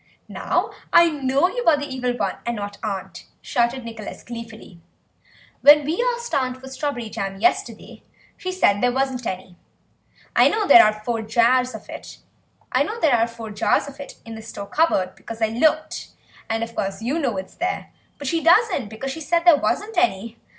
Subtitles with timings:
[0.27, 4.79] "Now I know that you are the Evil One and not aunt," shouted Nicholas gleefully;
[5.61, 8.01] "when we asked aunt for strawberry jam yesterday
[8.35, 9.57] she said there wasn't any.
[10.35, 12.17] I know there are four jars of it
[12.75, 16.07] in the store cupboard, because I looked,
[16.49, 19.99] and of course you know it's there, but she doesn't, because she said there wasn't
[19.99, 20.37] any.